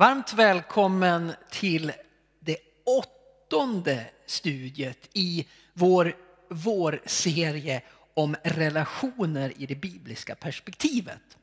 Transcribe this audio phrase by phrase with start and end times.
[0.00, 1.92] Varmt välkommen till
[2.38, 6.16] det åttonde studiet i vår
[6.48, 7.82] vårserie
[8.14, 11.38] om relationer i det bibliska perspektivet.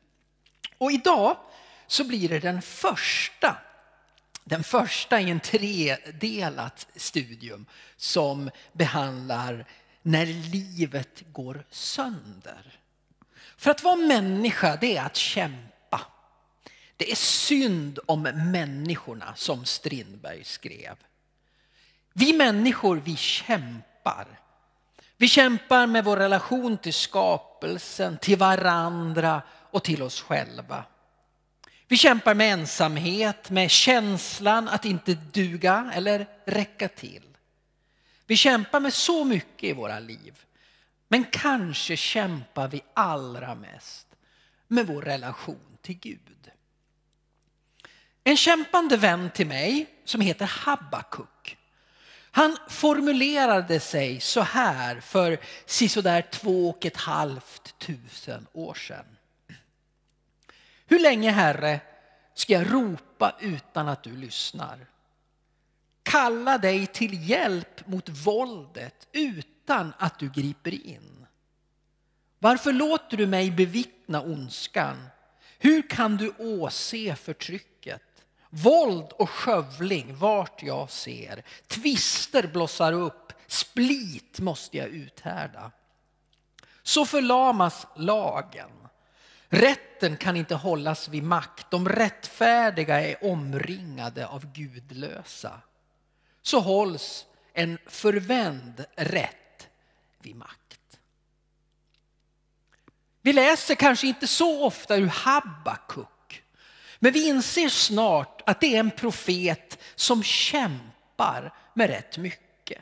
[0.78, 1.38] Och idag
[1.88, 3.58] så blir det den första,
[4.44, 7.66] den första i en tredelat studium
[7.98, 9.66] som behandlar
[10.02, 12.80] när livet går sönder.
[13.58, 15.77] För att vara människa det är att kämpa.
[16.98, 20.96] Det är synd om människorna som Strindberg skrev.
[22.14, 24.28] Vi människor vi kämpar.
[25.18, 29.42] Vi kämpar med vår relation till skapelsen, till varandra
[29.72, 30.86] och till oss själva.
[31.88, 37.24] Vi kämpar med ensamhet, med känslan att inte duga eller räcka till.
[38.26, 40.44] Vi kämpar med så mycket i våra liv.
[41.08, 44.08] Men kanske kämpar vi allra mest
[44.68, 46.37] med vår relation till Gud.
[48.28, 51.58] En kämpande vän till mig som heter Habakuk.
[52.32, 59.06] Han formulerade sig så här för sisådär två och ett halvt tusen år sedan.
[60.86, 61.80] Hur länge Herre
[62.34, 64.86] ska jag ropa utan att du lyssnar?
[66.04, 71.28] Kalla dig till hjälp mot våldet utan att du griper in.
[72.40, 75.08] Varför låter du mig bevittna ondskan?
[75.60, 77.77] Hur kan du åse förtrycket?
[78.50, 81.44] Våld och skövling vart jag ser.
[81.68, 85.72] Tvister blossar upp, split måste jag uthärda.
[86.84, 88.70] Så förlamas lagen.
[89.50, 91.72] Rätten kan inte hållas vid makt.
[91.72, 95.62] De rättfärdiga är omringade av gudlösa.
[96.42, 99.68] Så hålls en förvänd rätt
[100.20, 101.00] vid makt.
[103.22, 106.08] Vi läser kanske inte så ofta ur Habakuk.
[107.00, 112.82] Men vi inser snart att det är en profet som kämpar med rätt mycket.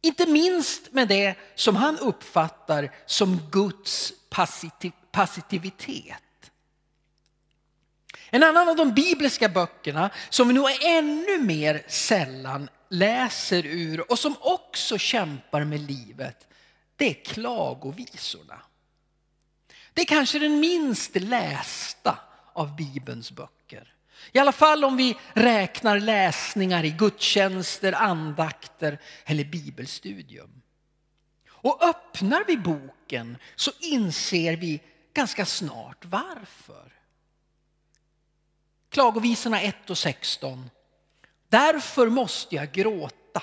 [0.00, 4.12] Inte minst med det som han uppfattar som Guds
[5.10, 6.22] passivitet.
[8.30, 14.18] En annan av de bibliska böckerna som vi nog ännu mer sällan läser ur och
[14.18, 16.46] som också kämpar med livet,
[16.96, 18.62] det är klagovisorna.
[19.92, 22.18] Det är kanske den minst lästa
[22.56, 23.92] av Bibelns böcker.
[24.32, 30.62] I alla fall om vi räknar läsningar i gudstjänster, andakter eller bibelstudium.
[31.48, 34.80] Och öppnar vi boken så inser vi
[35.14, 36.92] ganska snart varför.
[38.88, 40.70] Klagovisorna 1 och 16.
[41.48, 43.42] Därför måste jag gråta.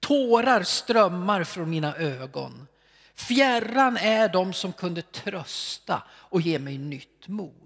[0.00, 2.66] Tårar strömmar från mina ögon.
[3.14, 7.59] Fjärran är de som kunde trösta och ge mig nytt mod.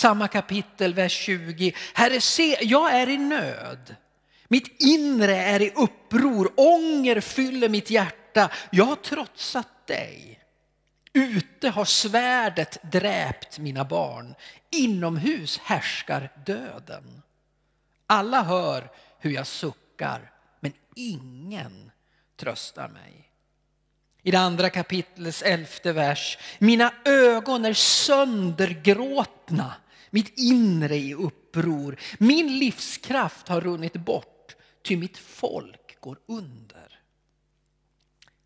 [0.00, 1.72] Samma kapitel, vers 20.
[1.94, 3.96] Herre, se, jag är i nöd.
[4.48, 8.50] Mitt inre är i uppror, ånger fyller mitt hjärta.
[8.70, 10.40] Jag har trotsat dig.
[11.12, 14.34] Ute har svärdet dräpt mina barn.
[14.70, 17.22] Inomhus härskar döden.
[18.06, 21.90] Alla hör hur jag suckar, men ingen
[22.36, 23.30] tröstar mig.
[24.22, 26.38] I det andra kapitlets elfte vers.
[26.58, 29.74] Mina ögon är söndergråtna,
[30.10, 31.96] mitt inre i uppror.
[32.18, 37.00] Min livskraft har runnit bort, ty mitt folk går under.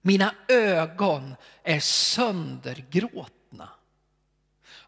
[0.00, 3.68] Mina ögon är söndergråtna.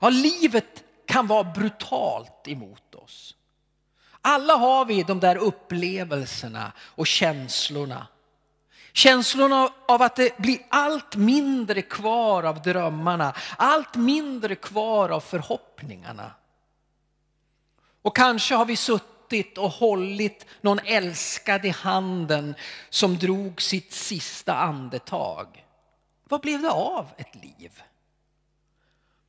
[0.01, 3.35] Ja, livet kan vara brutalt emot oss.
[4.21, 8.07] Alla har vi de där upplevelserna och känslorna
[8.97, 16.31] Känslorna av att det blir allt mindre kvar av drömmarna, allt mindre kvar av förhoppningarna.
[18.07, 22.55] Och kanske har vi suttit och hållit någon älskad i handen
[22.91, 25.65] som drog sitt sista andetag.
[26.25, 27.83] Vad blev det av ett liv?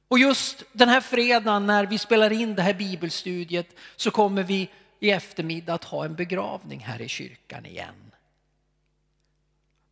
[0.07, 4.69] Och just den här fredagen när vi spelar in det här bibelstudiet så kommer vi
[4.99, 8.11] i eftermiddag att ha en begravning här i kyrkan igen.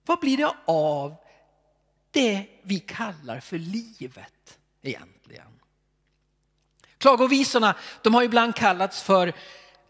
[0.06, 1.16] Vad blir det av
[2.12, 5.15] det vi kallar för livet igen?
[7.06, 9.34] Klagovisorna de har ibland kallats för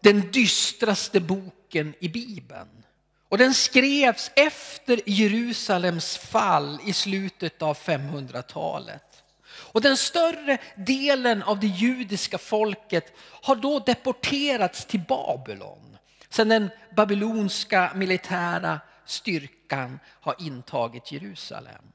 [0.00, 2.84] den dystraste boken i Bibeln.
[3.28, 9.22] Och den skrevs efter Jerusalems fall i slutet av 500-talet.
[9.48, 15.96] Och den större delen av det judiska folket har då deporterats till Babylon.
[16.28, 21.92] Sedan den babylonska militära styrkan har intagit Jerusalem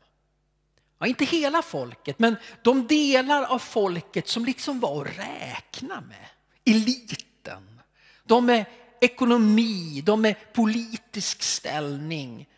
[1.01, 6.25] ja, inte hela folket, men de delar av folket som liksom var att räkna med.
[6.65, 7.81] Eliten,
[8.23, 8.65] de med
[9.01, 12.49] ekonomi, de med politisk ställning,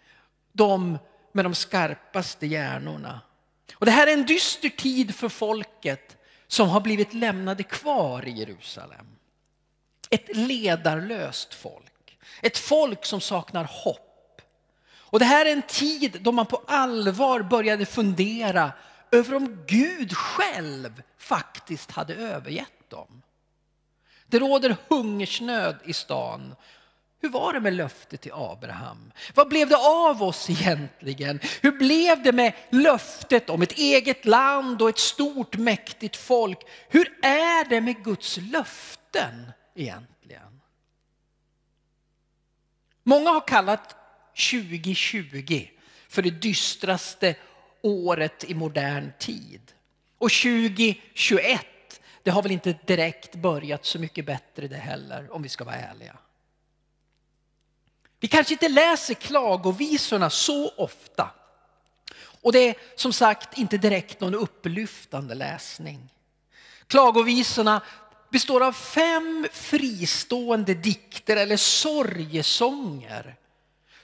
[0.52, 0.98] de
[1.32, 3.22] med de skarpaste hjärnorna.
[3.74, 6.18] Och det här är en dyster tid för folket
[6.48, 9.08] som har blivit lämnade kvar i Jerusalem.
[10.10, 14.13] Ett ledarlöst folk, ett folk som saknar hopp.
[15.14, 18.72] Och det här är en tid då man på allvar började fundera
[19.12, 23.22] över om Gud själv faktiskt hade övergett dem.
[24.28, 26.56] Det råder hungersnöd i stan
[27.22, 29.12] hur var det med löftet till Abraham?
[29.36, 31.40] Vad blev det av oss egentligen?
[31.62, 36.60] Hur blev det med löftet om ett eget land och ett stort mäktigt folk?
[36.90, 40.62] Hur är det med Guds löften egentligen?
[43.04, 44.03] Många har kallat
[44.36, 45.68] 2020
[46.08, 47.36] för det dystraste
[47.82, 49.62] året i modern tid.
[50.18, 51.66] Och 2021,
[52.24, 55.76] det har väl inte direkt börjat så mycket bättre det heller om vi ska vara
[55.76, 56.18] ärliga.
[58.20, 61.30] Vi kanske inte läser klagovisorna så ofta.
[62.42, 66.10] Och det är som sagt inte direkt någon upplyftande läsning.
[66.88, 67.82] Klagovisorna
[68.30, 73.36] består av fem fristående dikter eller sorgesånger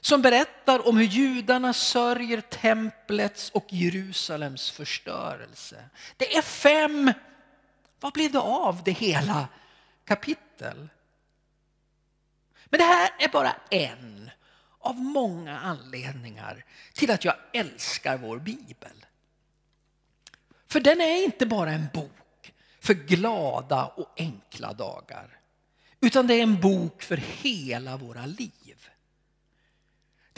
[0.01, 5.83] som berättar om hur judarna sörjer templets och Jerusalems förstörelse.
[6.17, 7.13] Det är fem,
[7.99, 9.47] vad blev det av det hela,
[10.05, 10.89] kapitel.
[12.65, 14.29] Men det här är bara en
[14.79, 19.05] av många anledningar till att jag älskar vår bibel.
[20.67, 25.39] För den är inte bara en bok för glada och enkla dagar.
[26.01, 28.89] Utan det är en bok för hela våra liv.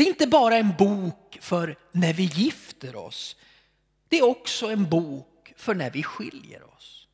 [0.01, 3.35] Det är inte bara en bok för när vi gifter oss.
[4.09, 7.07] Det är också en bok för när vi skiljer oss.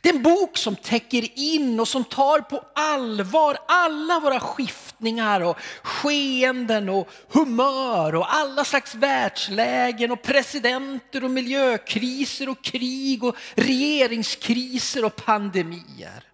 [0.00, 5.40] Det är en bok som täcker in och som tar på allvar alla våra skiftningar
[5.40, 13.36] och skeenden och humör och alla slags världslägen och presidenter och miljökriser och krig och
[13.54, 16.24] regeringskriser och pandemier.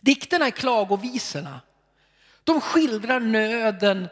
[0.00, 1.60] Dikterna i klagovisorna,
[2.44, 4.08] de skildrar nöden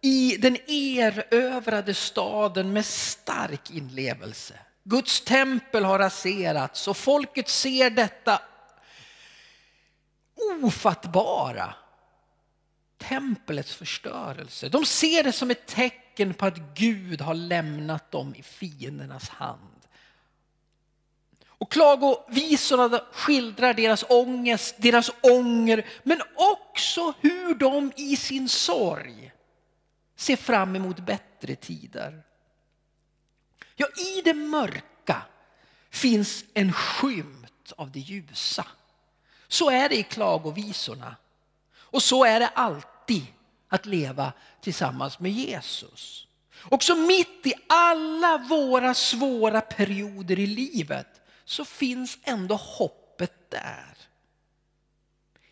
[0.00, 4.54] i den erövrade staden med stark inlevelse.
[4.84, 8.42] Guds tempel har raserats och folket ser detta
[10.62, 11.74] ofattbara.
[12.98, 14.68] Templets förstörelse.
[14.68, 19.77] De ser det som ett tecken på att Gud har lämnat dem i fiendernas hand.
[21.58, 29.32] Och klagovisorna skildrar deras ångest, deras ånger, men också hur de i sin sorg
[30.16, 32.22] ser fram emot bättre tider.
[33.76, 35.22] Ja, i det mörka
[35.90, 38.66] finns en skymt av det ljusa.
[39.48, 41.16] Så är det i klagovisorna.
[41.76, 43.26] Och så är det alltid
[43.68, 46.26] att leva tillsammans med Jesus.
[46.62, 51.18] Också mitt i alla våra svåra perioder i livet
[51.48, 53.96] så finns ändå hoppet där.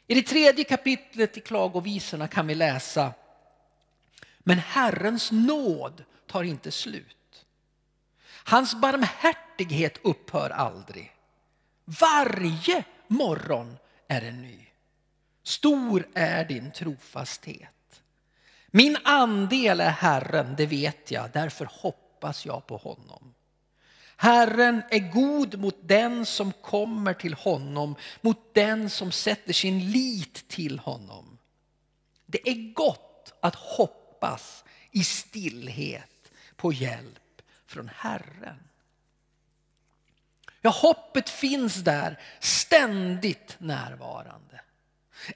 [0.07, 3.13] I det tredje kapitlet i klagovisorna kan vi läsa
[4.39, 7.47] Men Herrens nåd tar inte slut.
[8.45, 11.13] Hans barmhärtighet upphör aldrig.
[11.85, 13.77] Varje morgon
[14.09, 14.67] är en ny.
[15.43, 18.03] Stor är din trofasthet.
[18.67, 23.35] Min andel är Herren, det vet jag, därför hoppas jag på honom.
[24.17, 30.49] Herren är god mot den som kommer till honom, mot den som sätter sin lit
[30.49, 31.39] till honom.
[32.27, 38.69] Det är gott att hoppas i stillhet på hjälp från Herren.
[40.61, 44.61] Ja, hoppet finns där, ständigt närvarande.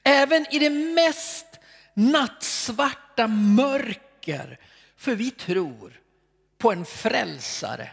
[0.02, 1.46] Även i det mest
[1.94, 4.60] nattsvarta mörker,
[4.96, 6.00] för vi tror
[6.58, 7.90] på en frälsare.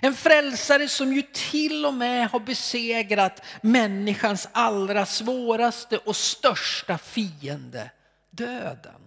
[0.00, 7.90] En frälsare som ju till och med har besegrat människans allra svåraste och största fiende,
[8.30, 9.00] döden.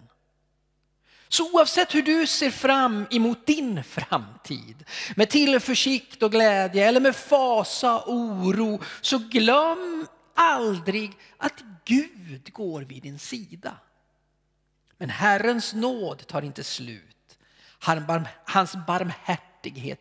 [1.28, 7.16] Så oavsett hur du ser fram emot din framtid med tillförsikt och glädje eller med
[7.16, 13.78] fasa och oro så glöm aldrig att Gud går vid din sida.
[14.98, 17.38] Men Herrens nåd tar inte slut.
[18.46, 19.49] Hans barmhärtighet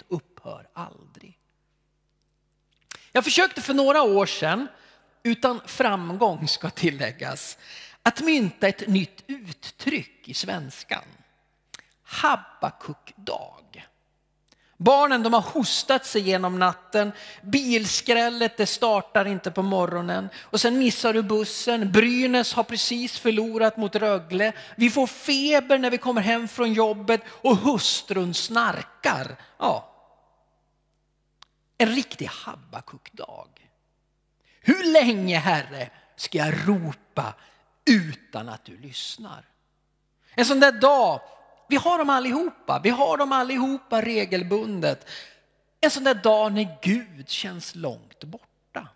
[0.09, 1.39] upphör aldrig.
[3.13, 4.69] Jag försökte för några år sedan,
[5.23, 7.59] utan framgång ska tilläggas,
[8.03, 11.05] att mynta ett nytt uttryck i svenskan.
[12.03, 13.88] Habakukdag.
[14.81, 17.13] Barnen de har hostat sig genom natten.
[17.43, 20.29] Bilskrället det startar inte på morgonen.
[20.43, 21.93] Och sen missar du bussen.
[21.93, 24.53] Brynäs har precis förlorat mot Rögle.
[24.77, 29.37] Vi får feber när vi kommer hem från jobbet och hustrun snarkar.
[29.59, 29.95] Ja.
[31.79, 33.49] En riktig Habakuk-dag.
[34.61, 37.35] Hur länge Herre ska jag ropa
[37.85, 39.45] utan att du lyssnar?
[40.35, 41.21] En sån där dag
[41.69, 42.81] vi har dem allihopa.
[42.85, 45.09] Vi har dem allihopa regelbundet.
[45.81, 48.89] En sån där dag när Gud känns långt borta.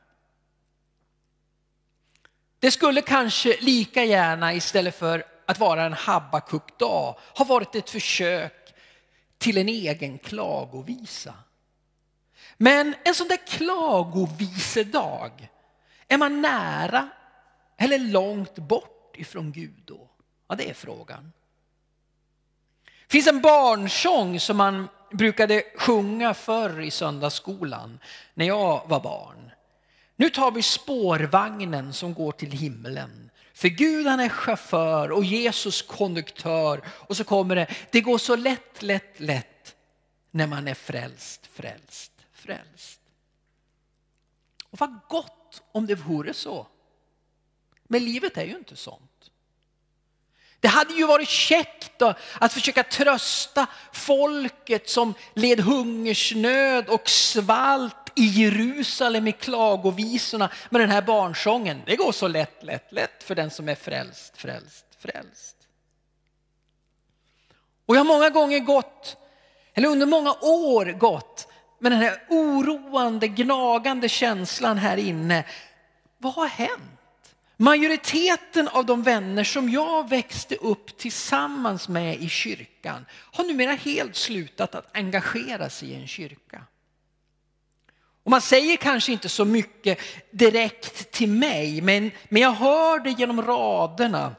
[2.58, 8.74] Det skulle kanske lika gärna istället för att vara en Habakuk-dag ha varit ett försök
[9.38, 11.34] till en egen klagovisa.
[12.56, 15.48] Men en sån där klagovisedag,
[16.08, 17.08] är man nära
[17.76, 20.08] eller långt bort ifrån Gud då?
[20.48, 21.32] Ja, det är frågan.
[23.12, 27.98] Det finns en barnsång som man brukade sjunga förr i söndagsskolan
[28.34, 29.50] när jag var barn.
[30.16, 33.30] Nu tar vi spårvagnen som går till himlen.
[33.54, 36.80] För Gud han är chaufför och Jesus konduktör.
[36.86, 39.74] Och så kommer det, det går så lätt, lätt, lätt
[40.30, 43.00] när man är frälst, frälst, frälst.
[44.70, 46.66] Och vad gott om det vore så.
[47.84, 49.11] Men livet är ju inte sånt.
[50.62, 52.02] Det hade ju varit käckt
[52.38, 60.90] att försöka trösta folket som led hungersnöd och svalt i Jerusalem i klagovisorna med den
[60.90, 61.82] här barnsången.
[61.86, 65.56] Det går så lätt, lätt, lätt för den som är frälst, frälst, frälst.
[67.86, 69.16] Och jag har många gånger gått,
[69.74, 75.44] eller under många år gått, med den här oroande, gnagande känslan här inne.
[76.18, 77.01] Vad har hänt?
[77.56, 84.16] Majoriteten av de vänner som jag växte upp tillsammans med i kyrkan har numera helt
[84.16, 86.66] slutat att engagera sig i en kyrka.
[88.22, 89.98] Och man säger kanske inte så mycket
[90.30, 94.34] direkt till mig, men, men jag hör det genom raderna.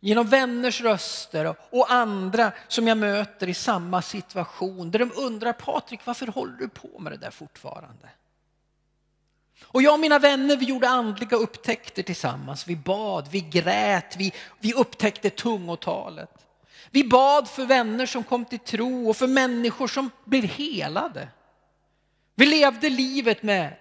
[0.00, 4.90] Genom vänners röster och andra som jag möter i samma situation.
[4.90, 8.08] Där de undrar, Patrik varför håller du på med det där fortfarande?
[9.64, 12.66] Och jag och mina vänner vi gjorde andliga upptäckter tillsammans.
[12.66, 16.46] Vi bad, vi grät, vi, vi upptäckte tungotalet.
[16.90, 21.28] Vi bad för vänner som kom till tro och för människor som blev helade.
[22.34, 23.76] Vi levde livet med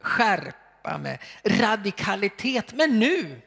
[0.00, 2.72] skärpa, med radikalitet.
[2.74, 3.40] Men nu,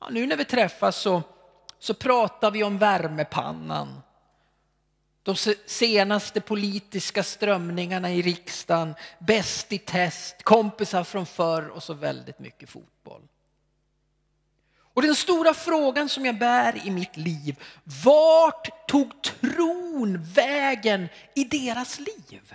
[0.00, 1.22] ja, nu när vi träffas så,
[1.78, 4.02] så pratar vi om värmepannan
[5.26, 12.38] de senaste politiska strömningarna i riksdagen, Bäst i test, kompisar från förr och så väldigt
[12.38, 13.22] mycket fotboll.
[14.78, 17.56] Och den stora frågan som jag bär i mitt liv,
[18.04, 22.54] vart tog tron vägen i deras liv?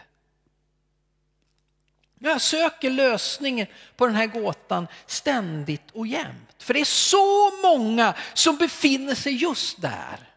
[2.20, 6.56] Jag söker lösningen på den här gåtan ständigt och jämt.
[6.58, 10.31] För det är så många som befinner sig just där.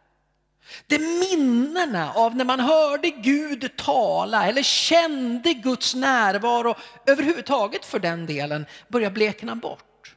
[0.87, 6.75] Det minnena av när man hörde Gud tala eller kände Guds närvaro
[7.07, 10.15] överhuvudtaget för den delen börjar blekna bort.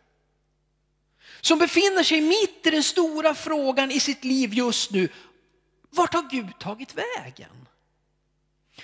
[1.41, 5.09] Som befinner sig mitt i den stora frågan i sitt liv just nu.
[5.89, 7.67] Vart har Gud tagit vägen?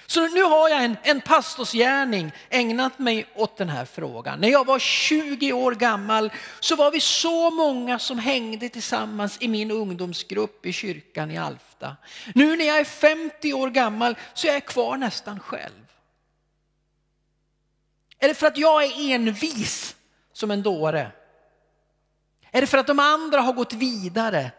[0.05, 4.39] Så nu har jag en, en pastorsgärning ägnat mig åt den här frågan.
[4.39, 9.47] När jag var 20 år gammal så var vi så många som hängde tillsammans i
[9.47, 11.95] min ungdomsgrupp i kyrkan i Alfta.
[12.35, 15.83] Nu när jag är 50 år gammal så är jag kvar nästan själv.
[18.19, 19.95] Är det för att jag är envis
[20.33, 21.11] som en dåre?
[22.51, 24.51] Är det för att de andra har gått vidare?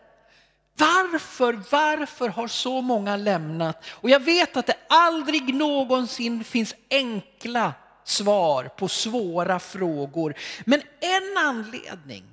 [0.77, 3.85] Varför, varför har så många lämnat?
[3.87, 7.73] Och jag vet att det aldrig någonsin finns enkla
[8.05, 10.35] svar på svåra frågor.
[10.65, 12.25] Men en anledning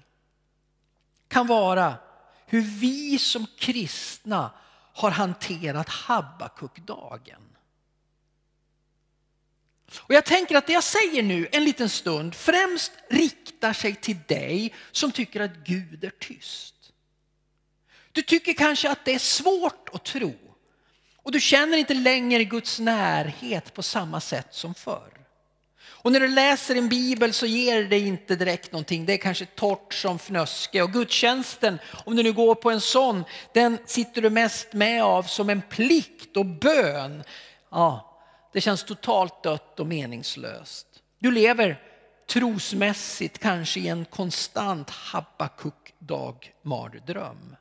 [1.28, 1.96] kan vara
[2.46, 4.52] hur vi som kristna
[4.94, 7.42] har hanterat Habakukdagen.
[10.00, 14.18] Och jag tänker att det jag säger nu en liten stund främst riktar sig till
[14.28, 16.81] dig som tycker att Gud är tyst.
[18.12, 20.34] Du tycker kanske att det är svårt att tro
[21.24, 25.12] och du känner inte längre Guds närhet på samma sätt som förr.
[26.04, 29.06] Och när du läser en bibel så ger det inte direkt någonting.
[29.06, 30.82] Det är kanske torrt som fnöske.
[30.82, 35.24] Och gudstjänsten, om du nu går på en sån, den sitter du mest med av
[35.24, 37.24] som en plikt och bön.
[37.72, 38.18] Ja,
[38.54, 40.88] det känns totalt dött och meningslöst.
[41.20, 41.82] Du lever
[42.30, 47.56] trosmässigt kanske i en konstant Habakuk-dag mardröm.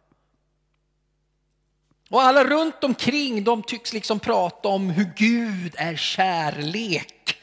[2.10, 7.36] Och alla runt omkring de tycks liksom prata om hur Gud är kärlek.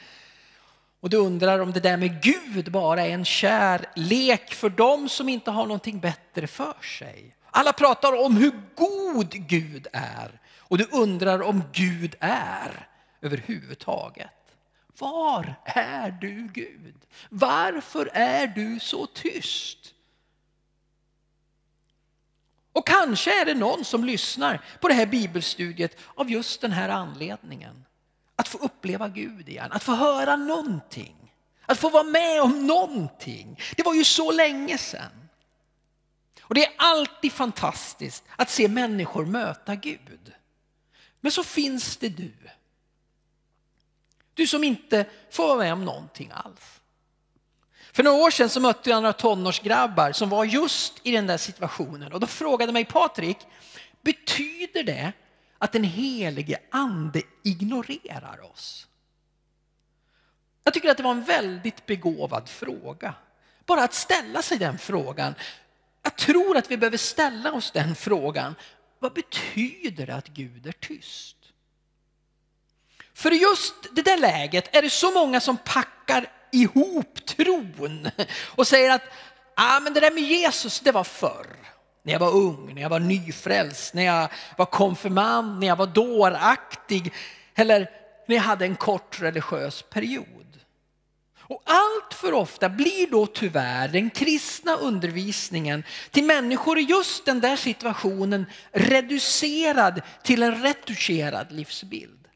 [1.00, 5.28] Och du undrar om det där med Gud bara är en kärlek för dem som
[5.28, 7.34] inte har någonting bättre för sig.
[7.50, 12.88] Alla pratar om hur god Gud är och du undrar om Gud är
[13.22, 14.30] överhuvudtaget.
[14.98, 16.94] Var är du Gud?
[17.28, 19.94] Varför är du så tyst?
[22.78, 26.88] Och kanske är det någon som lyssnar på det här bibelstudiet av just den här
[26.88, 27.84] anledningen.
[28.36, 31.34] Att få uppleva Gud igen, att få höra någonting.
[31.66, 33.60] Att få vara med om någonting.
[33.76, 35.28] Det var ju så länge sedan.
[36.42, 40.32] Och det är alltid fantastiskt att se människor möta Gud.
[41.20, 42.34] Men så finns det du.
[44.34, 46.77] Du som inte får vara med om någonting alls.
[47.92, 51.36] För några år sedan så mötte jag några tonårsgrabbar som var just i den där
[51.36, 53.38] situationen och då frågade mig Patrik,
[54.02, 55.12] betyder det
[55.58, 58.86] att den helige ande ignorerar oss?
[60.64, 63.14] Jag tycker att det var en väldigt begåvad fråga.
[63.66, 65.34] Bara att ställa sig den frågan.
[66.02, 68.54] Jag tror att vi behöver ställa oss den frågan.
[68.98, 71.36] Vad betyder det att Gud är tyst?
[73.14, 78.90] För just det där läget är det så många som packar ihop tron och säger
[78.90, 79.02] att
[79.54, 81.56] ah, men det där med Jesus, det var förr.
[82.02, 85.86] När jag var ung, när jag var nyfrälst, när jag var konfirmand, när jag var
[85.86, 87.12] dåraktig
[87.54, 87.90] eller
[88.26, 90.38] när jag hade en kort religiös period.
[91.48, 97.40] Och allt för ofta blir då tyvärr den kristna undervisningen till människor i just den
[97.40, 102.28] där situationen reducerad till en retuscherad livsbild.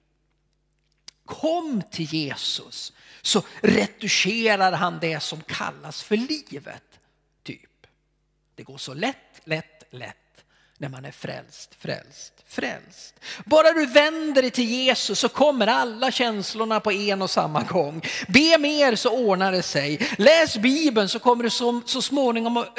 [1.25, 2.92] Kom till Jesus
[3.23, 6.83] så retuscherar han det som kallas för livet.
[7.43, 7.87] Typ.
[8.55, 10.17] Det går så lätt, lätt, lätt
[10.79, 13.14] när man är frälst, frälst, frälst.
[13.45, 18.02] Bara du vänder dig till Jesus så kommer alla känslorna på en och samma gång.
[18.29, 20.09] Be mer så ordnar det sig.
[20.18, 22.79] Läs Bibeln så kommer du så, så småningom att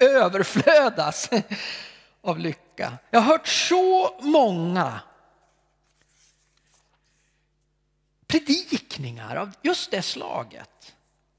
[0.00, 1.30] överflödas
[2.22, 2.92] av lycka.
[3.10, 5.00] Jag har hört så många
[8.38, 10.94] predikningar av just det slaget.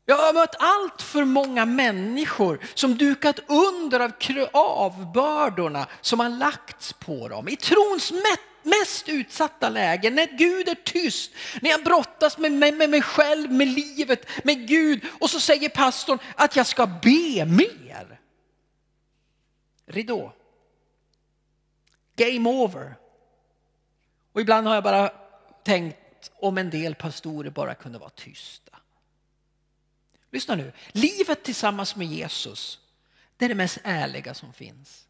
[0.06, 6.94] Jag har mött allt för många människor som dukat under av avbördorna som har lagts
[6.94, 7.48] på dem.
[7.48, 8.14] I trons
[8.64, 11.32] mest utsatta lägen, när Gud är tyst,
[11.62, 15.70] när jag brottas med, med, med mig själv, med livet, med Gud och så säger
[15.70, 18.20] pastorn att jag ska be mer.
[19.86, 20.34] Ridå.
[22.16, 22.96] Game over.
[24.34, 25.10] Och ibland har jag bara
[25.64, 28.72] tänkt om en del pastorer bara kunde vara tysta.
[30.32, 32.80] Lyssna nu, livet tillsammans med Jesus,
[33.38, 35.08] det är det mest ärliga som finns.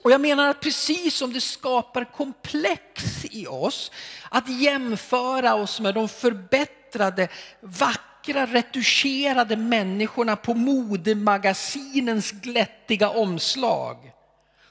[0.00, 3.90] Och jag menar att precis som det skapar komplex i oss
[4.30, 7.28] att jämföra oss med de förbättrade,
[7.60, 14.12] vackra, retuscherade människorna på modemagasinens glättiga omslag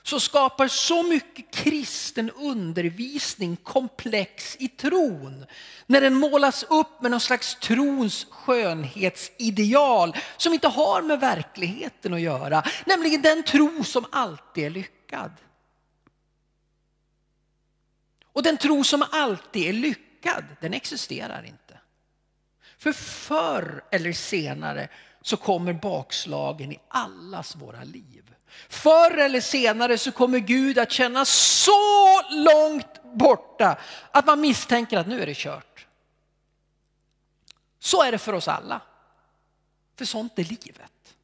[0.09, 5.45] så skapar så mycket kristen undervisning komplex i tron.
[5.85, 12.21] När den målas upp med någon slags trons skönhetsideal som inte har med verkligheten att
[12.21, 12.63] göra.
[12.85, 15.31] Nämligen den tro som alltid är lyckad.
[18.33, 21.79] Och den tro som alltid är lyckad, den existerar inte.
[22.77, 24.89] För förr eller senare
[25.21, 28.33] så kommer bakslagen i allas våra liv.
[28.69, 31.29] Förr eller senare så kommer Gud att kännas
[31.63, 33.77] så långt borta
[34.11, 35.87] att man misstänker att nu är det kört.
[37.79, 38.81] Så är det för oss alla.
[39.95, 41.15] För sånt är livet.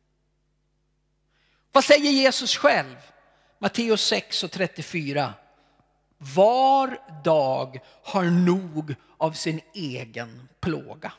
[1.71, 2.95] Vad säger Jesus själv?
[3.59, 5.33] Matteus 6 och 34.
[6.17, 11.13] Var dag har nog av sin egen plåga.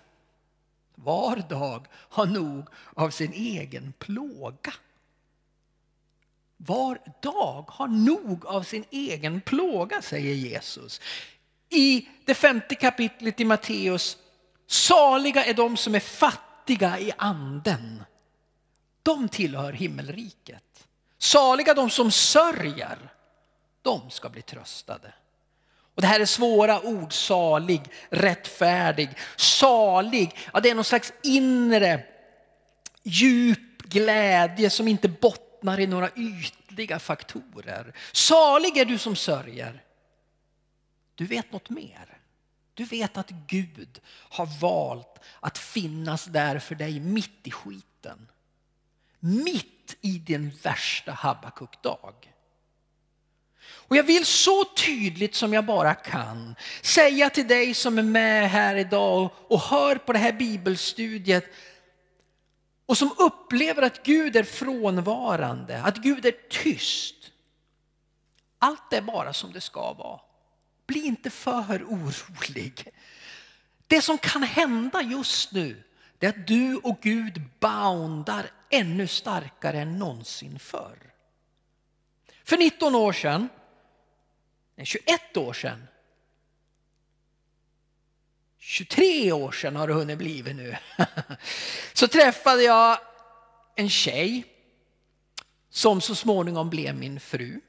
[0.95, 4.75] Var dag har nog av sin egen plåga
[6.67, 11.01] var dag har nog av sin egen plåga, säger Jesus.
[11.71, 14.17] I det femte kapitlet i Matteus,
[14.67, 18.05] saliga är de som är fattiga i anden.
[19.03, 20.87] De tillhör himmelriket.
[21.19, 22.99] Saliga de som sörjer,
[23.83, 25.15] de ska bli tröstade.
[25.95, 30.39] Och det här är svåra ord, salig, rättfärdig, salig.
[30.53, 32.03] Ja, det är någon slags inre
[33.03, 37.93] djup glädje som inte bottnar bottnar i några ytliga faktorer.
[38.13, 39.83] Salig är du som sörjer.
[41.15, 42.19] Du vet något mer.
[42.75, 48.29] Du vet att Gud har valt att finnas där för dig mitt i skiten.
[49.21, 52.15] Mitt i din värsta Habakuk-dag.
[53.89, 58.51] Och jag vill så tydligt som jag bara kan säga till dig som är med
[58.51, 61.45] här idag och hör på det här bibelstudiet
[62.87, 67.15] och som upplever att Gud är frånvarande, att Gud är tyst.
[68.59, 70.21] Allt är bara som det ska vara.
[70.87, 72.89] Bli inte för orolig.
[73.87, 75.83] Det som kan hända just nu
[76.19, 80.99] det är att du och Gud boundar ännu starkare än någonsin förr.
[82.45, 83.49] För 19 år sedan,
[84.77, 85.87] nej 21 år sedan,
[88.67, 90.77] 23 år sedan har det hunnit bli nu,
[91.93, 92.99] så träffade jag
[93.75, 94.45] en tjej
[95.71, 97.61] som så småningom blev min fru.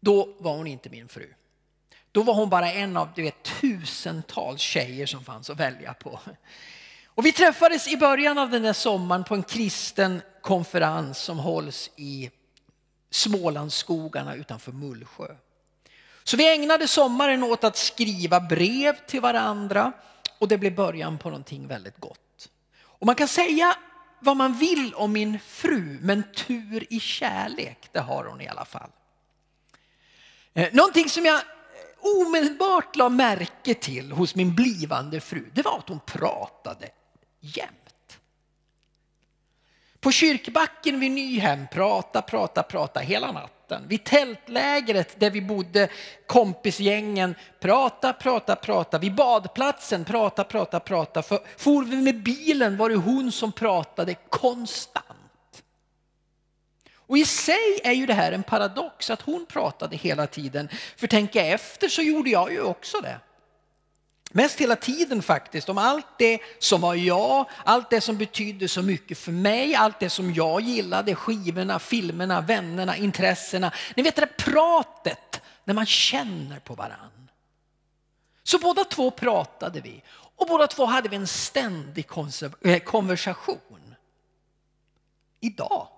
[0.00, 1.34] Då var hon inte min fru.
[2.12, 6.20] Då var hon bara en av du vet, tusentals tjejer som fanns att välja på.
[7.06, 11.90] Och vi träffades i början av den där sommaren på en kristen konferens som hålls
[11.96, 12.30] i
[13.10, 15.36] Smålandsskogarna utanför Mullsjö.
[16.28, 19.92] Så vi ägnade sommaren åt att skriva brev till varandra
[20.38, 22.48] och det blev början på någonting väldigt gott.
[22.80, 23.76] Och man kan säga
[24.20, 28.64] vad man vill om min fru, men tur i kärlek, det har hon i alla
[28.64, 28.90] fall.
[30.54, 31.40] Eh, någonting som jag eh,
[32.20, 36.88] omedelbart la märke till hos min blivande fru, det var att hon pratade
[37.40, 38.18] jämt.
[40.00, 43.57] På kyrkbacken vid Nyhem, prata, prata, prata hela natten.
[43.88, 45.88] Vid tältlägret där vi bodde,
[46.26, 48.98] kompisgängen, prata, prata, prata.
[48.98, 51.22] Vid badplatsen, prata, prata, prata.
[51.22, 55.62] För for vi med bilen var det hon som pratade konstant.
[56.94, 60.68] Och i sig är ju det här en paradox att hon pratade hela tiden.
[60.96, 63.20] För tänka efter så gjorde jag ju också det.
[64.30, 68.82] Mest hela tiden faktiskt, om allt det som var jag, allt det som betydde så
[68.82, 73.72] mycket för mig, allt det som jag gillade, skivorna, filmerna, vännerna, intressena.
[73.96, 77.30] Ni vet det där pratet när man känner på varann.
[78.42, 80.02] Så båda två pratade vi
[80.36, 82.06] och båda två hade vi en ständig
[82.62, 83.94] eh, konversation.
[85.40, 85.88] Idag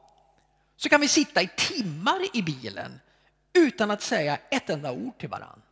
[0.76, 3.00] så kan vi sitta i timmar i bilen
[3.52, 5.62] utan att säga ett enda ord till varann.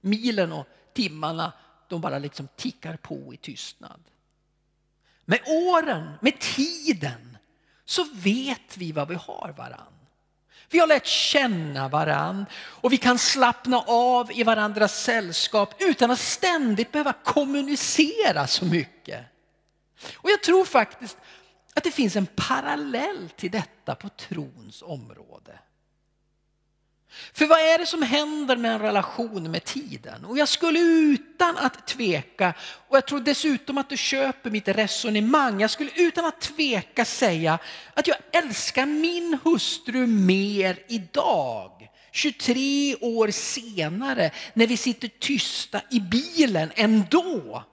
[0.00, 1.52] Milen och timmarna
[1.88, 4.00] de bara liksom tickar på i tystnad.
[5.24, 7.38] Med åren, med tiden,
[7.84, 9.92] så vet vi vad vi har varann.
[10.70, 16.18] Vi har lärt känna varann och vi kan slappna av i varandras sällskap utan att
[16.18, 19.24] ständigt behöva kommunicera så mycket.
[20.14, 21.18] Och jag tror faktiskt
[21.74, 25.58] att det finns en parallell till detta på trons område.
[27.08, 30.24] För vad är det som händer med en relation med tiden?
[30.24, 32.54] Och jag skulle utan att tveka,
[32.88, 37.58] och jag tror dessutom att du köper mitt resonemang, jag skulle utan att tveka säga
[37.94, 46.00] att jag älskar min hustru mer idag, 23 år senare, när vi sitter tysta i
[46.00, 47.64] bilen än då,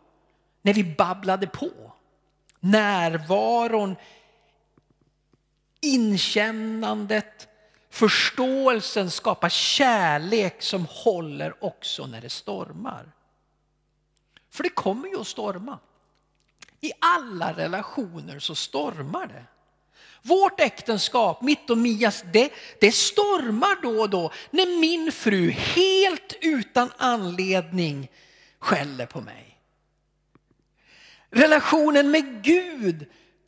[0.62, 1.94] när vi babblade på.
[2.60, 3.96] Närvaron,
[5.82, 7.48] inkännandet,
[7.94, 13.12] Förståelsen skapar kärlek som håller också när det stormar.
[14.52, 15.80] För det kommer ju att storma.
[16.82, 19.46] I alla relationer så stormar det.
[20.22, 26.34] Vårt äktenskap, mitt och Mias, det, det stormar då och då när min fru helt
[26.42, 28.12] utan anledning
[28.60, 29.58] skäller på mig.
[31.30, 33.06] Relationen med Gud,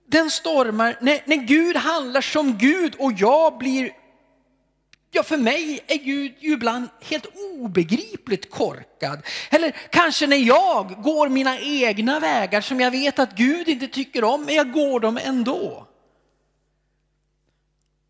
[0.08, 4.05] den stormar när, när Gud handlar som Gud och jag blir
[5.12, 7.26] Ja, för mig är Gud ju ibland helt
[7.60, 9.26] obegripligt korkad.
[9.50, 14.24] Eller kanske när jag går mina egna vägar som jag vet att Gud inte tycker
[14.24, 15.88] om, men jag går dem ändå.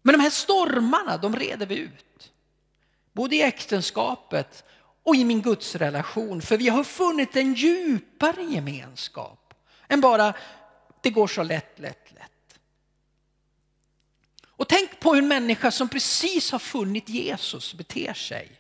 [0.02, 2.32] Men de här stormarna, de reder vi ut.
[3.14, 4.64] Både i äktenskapet
[5.04, 6.42] och i min gudsrelation.
[6.42, 9.54] För vi har funnit en djupare gemenskap
[9.88, 10.34] än bara
[11.02, 12.05] det går så lätt, lätt, lätt.
[14.58, 18.52] Och tänk på hur en människa som precis har funnit Jesus beter sig.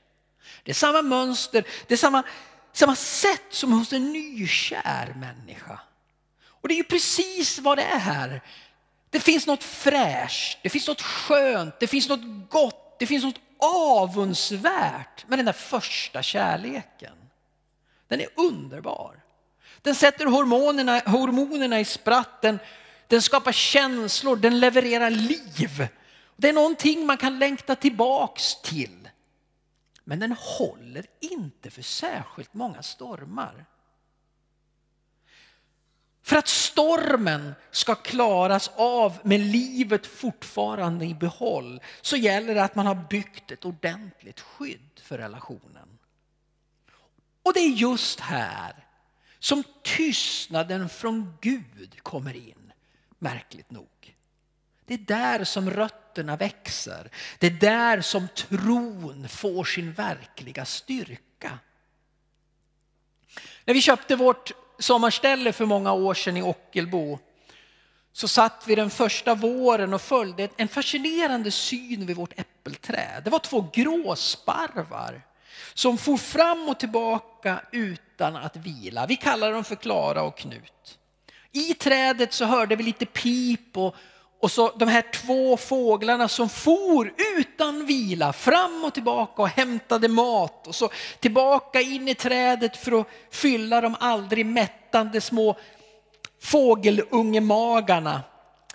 [0.63, 2.23] Det är samma mönster, det är samma,
[2.73, 5.79] samma sätt som hos en nykär människa.
[6.47, 8.41] Och det är ju precis vad det är här.
[9.09, 13.39] Det finns något fräscht, det finns något skönt, det finns något gott, det finns något
[13.59, 17.15] avundsvärt med den där första kärleken.
[18.07, 19.23] Den är underbar.
[19.81, 22.59] Den sätter hormonerna, hormonerna i spratten
[23.07, 25.87] den skapar känslor, den levererar liv.
[26.35, 29.09] Det är någonting man kan längta tillbaks till.
[30.03, 33.65] Men den håller inte för särskilt många stormar.
[36.25, 42.75] För att stormen ska klaras av med livet fortfarande i behåll så gäller det att
[42.75, 45.97] man har byggt ett ordentligt skydd för relationen.
[47.43, 48.85] Och det är just här
[49.39, 52.64] som tystnaden från Gud kommer in,
[53.19, 54.15] märkligt nog.
[54.85, 57.09] Det är där som rötterna växer.
[57.39, 61.59] Det är där som tron får sin verkliga styrka.
[63.65, 67.19] När vi köpte vårt sommarställe för många år sedan i Ockelbo
[68.11, 73.21] så satt vi den första våren och följde en fascinerande syn vid vårt äppelträd.
[73.23, 75.21] Det var två gråsparvar
[75.73, 79.05] som for fram och tillbaka utan att vila.
[79.05, 80.99] Vi kallar dem för Klara och Knut.
[81.55, 83.95] I trädet så hörde vi lite pip och,
[84.41, 90.07] och så de här två fåglarna som for utan vila fram och tillbaka och hämtade
[90.07, 90.89] mat och så
[91.19, 95.57] tillbaka in i trädet för att fylla de aldrig mättande små
[96.41, 98.21] fågelungemagarna.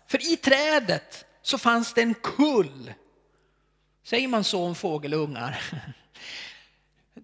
[0.06, 2.92] För i trädet så fanns det en kull.
[4.04, 5.62] Säger man så om fågelungar?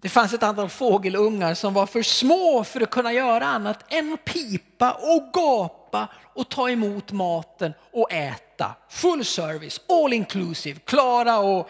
[0.01, 4.13] Det fanns ett antal fågelungar som var för små för att kunna göra annat än
[4.13, 8.75] att pipa och gapa och ta emot maten och äta.
[8.89, 10.79] Full service, all inclusive.
[10.79, 11.69] Klara och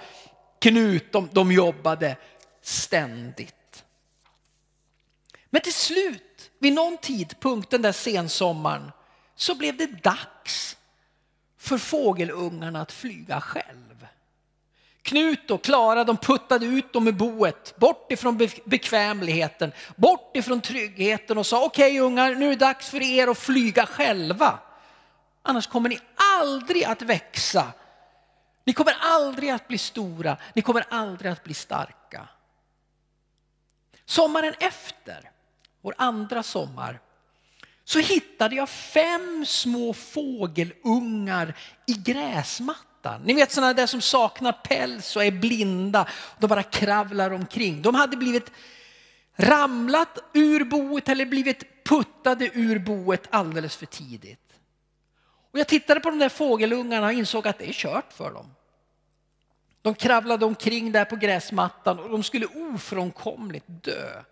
[0.59, 2.17] Knut de, de jobbade
[2.61, 3.83] ständigt.
[5.49, 8.91] Men till slut, vid någon tidpunkt den där sensommaren,
[9.35, 10.77] så blev det dags
[11.57, 13.86] för fågelungarna att flyga själv.
[15.07, 21.37] Knut och Klara de puttade ut dem ur boet, bort ifrån bekvämligheten, bort ifrån tryggheten
[21.37, 24.59] och sa okej okay, ungar, nu är det dags för er att flyga själva.
[25.41, 25.99] Annars kommer ni
[26.35, 27.67] aldrig att växa.
[28.65, 32.27] Ni kommer aldrig att bli stora, ni kommer aldrig att bli starka.
[34.05, 35.31] Sommaren efter,
[35.81, 36.99] vår andra sommar,
[37.83, 41.53] så hittade jag fem små fågelungar
[41.85, 43.21] i gräsmattan mattan.
[43.25, 46.07] Ni vet sådana där som saknar päls och är blinda.
[46.39, 47.81] De bara kravlar omkring.
[47.81, 48.51] De hade blivit
[49.35, 54.39] ramlat ur boet eller blivit puttade ur boet alldeles för tidigt.
[55.51, 58.53] Och jag tittade på de där fågelungarna och insåg att det är kört för dem.
[59.81, 64.23] De kravlade omkring där på gräsmattan och de skulle ofrånkomligt dö.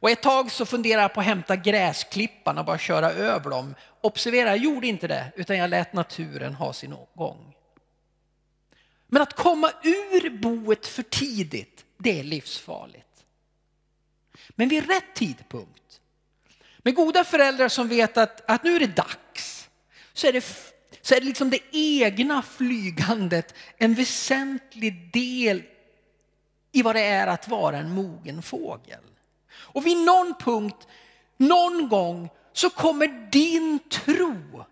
[0.00, 3.74] Och ett tag så funderade jag på att hämta gräsklippan och bara köra över dem.
[4.00, 7.51] Observera, jag gjorde inte det utan jag lät naturen ha sin gång.
[9.12, 13.24] Men att komma ur boet för tidigt, det är livsfarligt.
[14.50, 16.00] Men vid rätt tidpunkt,
[16.78, 19.68] med goda föräldrar som vet att, att nu är det dags,
[20.12, 20.44] så är det,
[21.02, 25.62] så är det liksom det egna flygandet en väsentlig del
[26.72, 29.04] i vad det är att vara en mogen fågel.
[29.52, 30.88] Och vid någon punkt,
[31.36, 34.64] någon gång, så kommer din tro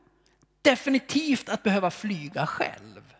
[0.62, 3.14] definitivt att behöva flyga själv.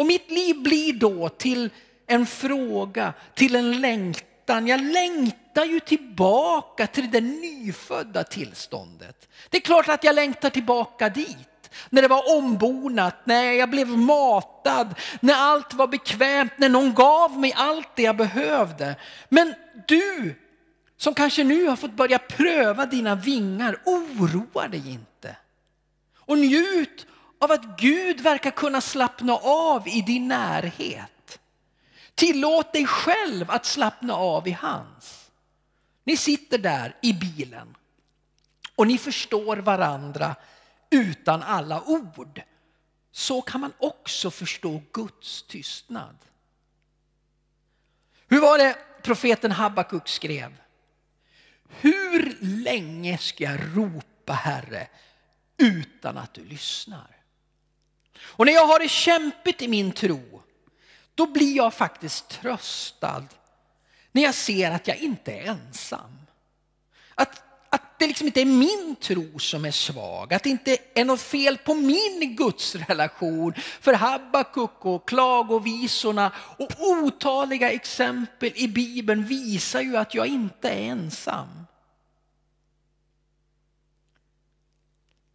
[0.00, 1.70] Och mitt liv blir då till
[2.06, 4.66] en fråga, till en längtan.
[4.66, 9.28] Jag längtar ju tillbaka till det nyfödda tillståndet.
[9.50, 11.70] Det är klart att jag längtar tillbaka dit.
[11.90, 17.38] När det var ombonat, när jag blev matad, när allt var bekvämt, när någon gav
[17.38, 18.96] mig allt det jag behövde.
[19.28, 19.54] Men
[19.88, 20.34] du
[20.96, 25.36] som kanske nu har fått börja pröva dina vingar, oroa dig inte.
[26.16, 27.06] Och njut
[27.40, 31.38] av att Gud verkar kunna slappna av i din närhet.
[32.14, 35.30] Tillåt dig själv att slappna av i hans.
[36.04, 37.76] Ni sitter där i bilen
[38.74, 40.36] och ni förstår varandra
[40.90, 42.42] utan alla ord.
[43.12, 46.16] Så kan man också förstå Guds tystnad.
[48.28, 50.56] Hur var det profeten Habakuk skrev?
[51.68, 54.88] Hur länge ska jag ropa Herre
[55.56, 57.19] utan att du lyssnar?
[58.22, 60.42] Och när jag har det kämpigt i min tro,
[61.14, 63.24] då blir jag faktiskt tröstad
[64.12, 66.20] när jag ser att jag inte är ensam.
[67.14, 71.04] Att, att det liksom inte är min tro som är svag, att det inte är
[71.04, 73.54] något fel på min gudsrelation.
[73.80, 80.82] För Habakuk och klagovisorna och otaliga exempel i Bibeln visar ju att jag inte är
[80.82, 81.66] ensam.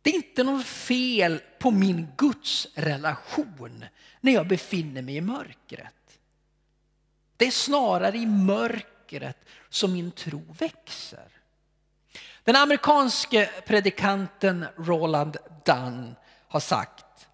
[0.02, 3.86] Det är inte något fel på min Guds relation
[4.22, 6.20] när jag befinner mig i mörkret.
[7.38, 9.38] Det är snarare i mörkret
[9.70, 11.28] som min tro växer.
[12.44, 16.16] Den amerikanske predikanten Roland Dunn
[16.48, 17.28] har sagt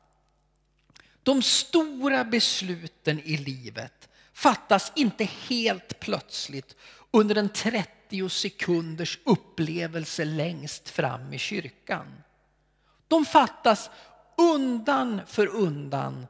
[1.24, 6.76] de stora besluten i livet fattas inte helt plötsligt
[7.12, 12.24] under en 30 sekunders upplevelse längst fram i kyrkan.
[13.12, 13.90] De fattas
[14.38, 16.28] undan för undan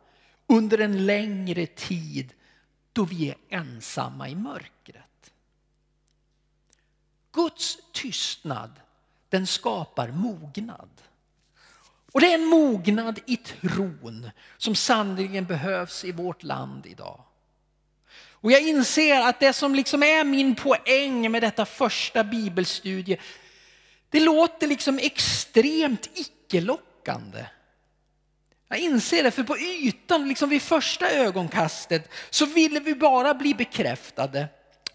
[0.47, 2.33] under en längre tid
[2.93, 5.31] då vi är ensamma i mörkret.
[7.31, 8.71] Guds tystnad
[9.29, 10.89] den skapar mognad.
[12.11, 17.23] Och det är en mognad i tron som sannerligen behövs i vårt land idag.
[18.41, 23.17] Och jag inser att det som liksom är min poäng med detta första bibelstudie,
[24.09, 27.45] det låter liksom extremt icke-lockande.
[28.71, 33.53] Jag inser det, för på ytan, liksom vid första ögonkastet, så ville vi bara bli
[33.53, 34.47] bekräftade,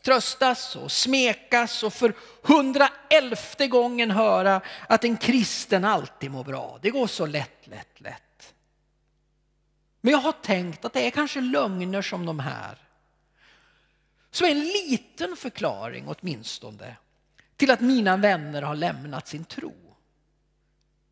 [0.05, 6.79] tröstas och smekas och för hundraelfte gången höra att en kristen alltid mår bra.
[6.83, 8.55] Det går så lätt, lätt, lätt.
[10.01, 12.79] Men jag har tänkt att det är kanske lögner som de här
[14.31, 16.97] som är en liten förklaring åtminstone
[17.57, 19.75] till att mina vänner har lämnat sin tro.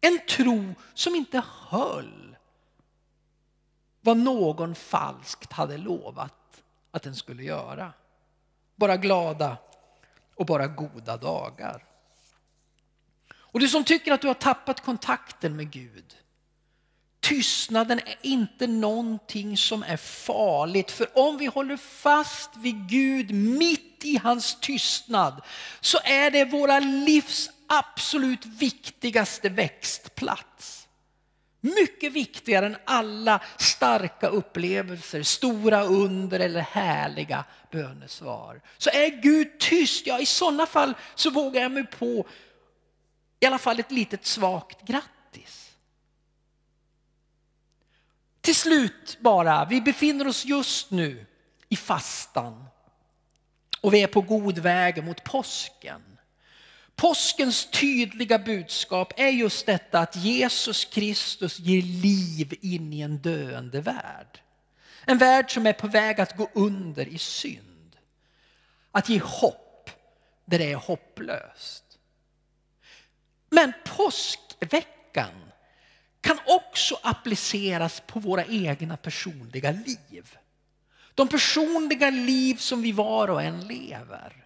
[0.00, 2.23] En tro som inte höll
[4.04, 7.92] vad någon falskt hade lovat att den skulle göra.
[8.76, 9.56] Bara glada
[10.34, 11.84] och bara goda dagar.
[13.34, 16.16] Och du som tycker att du har tappat kontakten med Gud
[17.24, 20.90] Tystnaden är inte någonting som är farligt.
[20.90, 25.42] För om vi håller fast vid Gud mitt i hans tystnad
[25.80, 30.83] så är det våra livs absolut viktigaste växtplats.
[31.64, 38.60] Mycket viktigare än alla starka upplevelser, stora under eller härliga bönesvar.
[38.78, 42.26] Så är Gud tyst, ja i sådana fall så vågar jag mig på
[43.40, 45.70] i alla fall ett litet svagt grattis.
[48.40, 51.26] Till slut bara, vi befinner oss just nu
[51.68, 52.64] i fastan
[53.80, 56.13] och vi är på god väg mot påsken.
[56.96, 63.80] Påskens tydliga budskap är just detta att Jesus Kristus ger liv in i en döende
[63.80, 64.40] värld.
[65.04, 67.96] En värld som är på väg att gå under i synd.
[68.90, 69.90] Att ge hopp
[70.44, 71.84] där det är hopplöst.
[73.50, 75.52] Men påskveckan
[76.20, 80.36] kan också appliceras på våra egna personliga liv.
[81.14, 84.43] De personliga liv som vi var och en lever.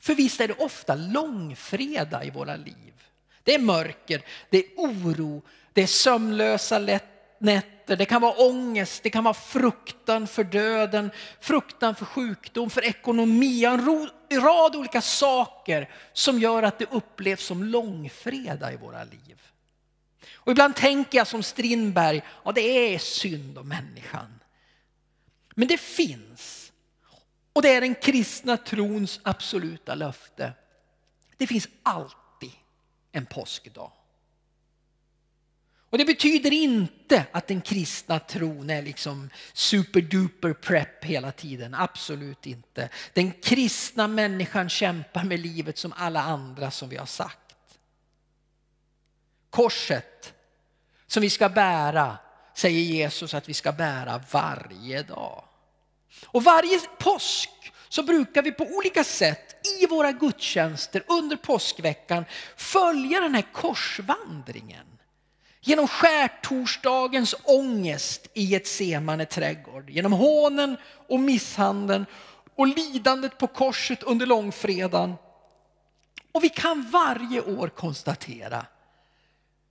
[0.00, 2.76] För visst är det ofta långfredag i våra liv.
[3.42, 6.78] Det är mörker, det är oro, det är sömnlösa
[7.38, 11.10] nätter, det kan vara ångest, det kan vara fruktan för döden,
[11.40, 17.64] fruktan för sjukdom, för ekonomi, en rad olika saker som gör att det upplevs som
[17.64, 19.42] långfredag i våra liv.
[20.34, 24.40] Och ibland tänker jag som Strindberg, ja det är synd om människan.
[25.54, 26.59] Men det finns.
[27.60, 30.52] Och det är den kristna trons absoluta löfte.
[31.36, 32.52] Det finns alltid
[33.12, 33.92] en påskdag.
[35.90, 41.74] Och det betyder inte att den kristna tron är liksom superduper prep hela tiden.
[41.74, 42.88] Absolut inte.
[43.12, 47.78] Den kristna människan kämpar med livet som alla andra som vi har sagt.
[49.50, 50.34] Korset
[51.06, 52.18] som vi ska bära
[52.54, 55.44] säger Jesus att vi ska bära varje dag.
[56.26, 57.50] Och varje påsk
[57.88, 62.24] så brukar vi på olika sätt i våra gudstjänster under påskveckan
[62.56, 64.86] följa den här korsvandringen.
[65.60, 70.76] Genom skärtorsdagens ångest i ett semane trädgård, genom hånen
[71.08, 72.06] och misshandeln
[72.54, 75.14] och lidandet på korset under långfredagen.
[76.32, 78.66] Och vi kan varje år konstatera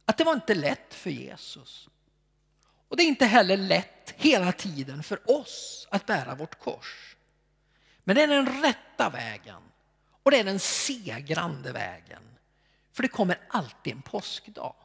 [0.06, 1.90] att det var inte lätt för Jesus.
[2.90, 7.16] Och det är inte heller lätt hela tiden för oss att bära vårt kors.
[8.04, 9.62] Men det är den rätta vägen
[10.24, 12.22] och det är den segrande vägen.
[12.94, 14.76] För det kommer alltid en påskdag.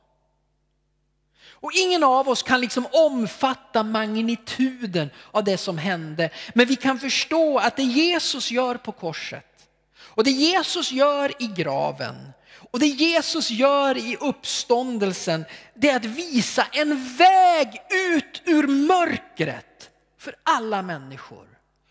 [1.47, 6.31] Och ingen av oss kan liksom omfatta magnituden av det som hände.
[6.55, 11.47] Men vi kan förstå att det Jesus gör på korset och det Jesus gör i
[11.47, 12.33] graven
[12.75, 19.91] och det Jesus gör i uppståndelsen, det är att visa en väg ut ur mörkret
[20.19, 21.47] för alla människor,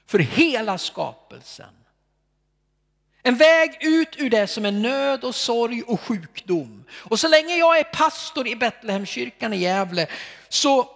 [0.07, 1.73] för hela skapelsen.
[3.21, 6.83] En väg ut ur det som är nöd och sorg och sjukdom.
[6.91, 10.07] Och så länge jag är pastor i Betlehemskyrkan i Gävle
[10.49, 10.89] så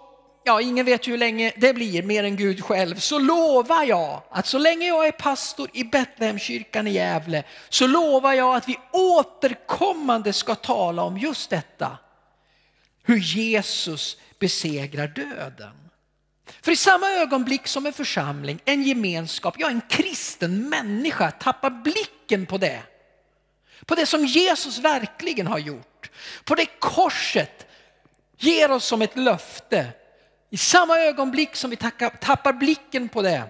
[0.48, 4.48] ja, ingen vet hur länge det blir mer än Gud själv, så lovar jag att
[4.48, 10.34] så länge jag är pastor i Betlehemskyrkan i Gävle så lovar jag att vi återkommande
[10.34, 11.98] ska tala om just detta.
[13.04, 15.90] Hur Jesus besegrar döden.
[16.62, 22.46] För i samma ögonblick som en församling, en gemenskap, ja en kristen människa tappar blicken
[22.46, 22.82] på det.
[23.86, 26.12] På det som Jesus verkligen har gjort.
[26.44, 27.68] På det korset
[28.38, 29.88] ger oss som ett löfte.
[30.50, 33.44] I samma ögonblick som vi tappar blicken på det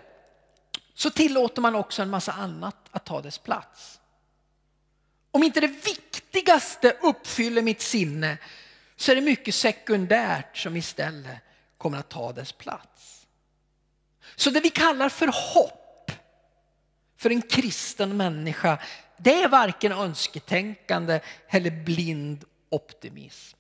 [0.94, 4.00] så tillåter man också en massa annat att ta dess plats.
[5.32, 8.38] Om inte det viktigaste uppfyller mitt sinne
[8.96, 11.38] så är det mycket sekundärt som istället
[11.78, 13.28] kommer att ta dess plats.
[14.36, 16.12] Så det vi kallar för hopp
[17.18, 18.78] för en kristen människa,
[19.18, 21.20] det är varken önsketänkande
[21.50, 23.57] eller blind optimism.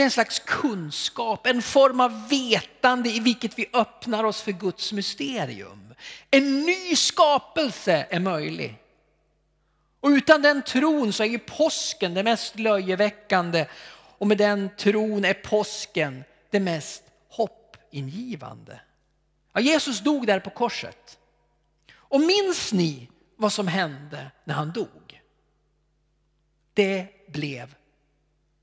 [0.00, 4.52] Det är en slags kunskap, en form av vetande i vilket vi öppnar oss för
[4.52, 5.94] Guds mysterium.
[6.30, 8.76] En ny skapelse är möjlig.
[10.00, 13.66] Och utan den tron så är ju påsken det mest löjeväckande
[14.18, 18.80] och med den tron är påsken det mest hoppingivande.
[19.52, 21.18] Ja, Jesus dog där på korset.
[21.94, 25.22] Och minns ni vad som hände när han dog?
[26.74, 27.74] Det blev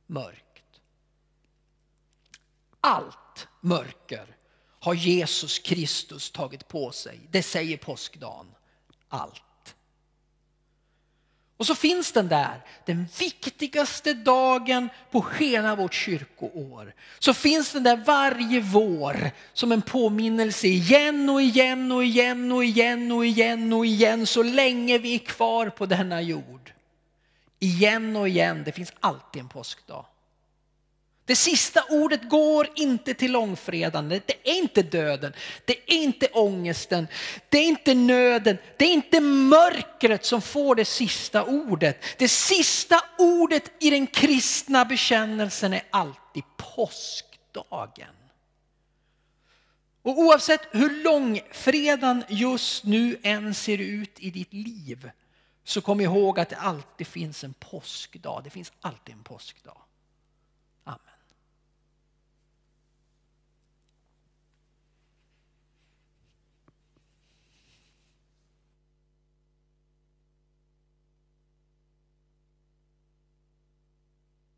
[0.08, 0.47] mörkt.
[2.82, 4.36] Allt mörker
[4.80, 7.20] har Jesus Kristus tagit på sig.
[7.32, 8.46] Det säger påskdagen.
[9.10, 9.44] Allt.
[11.58, 16.94] Och så finns den där, den viktigaste dagen på hela vårt kyrkoår.
[17.20, 22.64] Så finns den där varje vår som en påminnelse igen och igen och igen och
[22.64, 26.74] igen och igen och igen så länge vi är kvar på denna jord.
[27.60, 30.06] Igen och igen, det finns alltid en påskdag.
[31.28, 34.10] Det sista ordet går inte till långfredagen.
[34.10, 35.34] Det är inte döden,
[35.66, 37.08] det är inte ångesten,
[37.50, 42.04] det är inte nöden, det är inte mörkret som får det sista ordet.
[42.18, 48.16] Det sista ordet i den kristna bekännelsen är alltid påskdagen.
[50.02, 55.12] Och oavsett hur långfredagen just nu än ser ut i ditt liv
[55.64, 58.44] så kom ihåg att det alltid finns en påskdag.
[58.44, 59.78] Det finns alltid en påskdag.